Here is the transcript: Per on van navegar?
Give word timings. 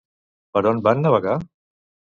Per 0.57 0.63
on 0.71 0.81
van 0.89 1.07
navegar? 1.07 1.39